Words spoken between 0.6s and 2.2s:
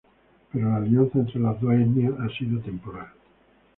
la alianza entre las dos etnias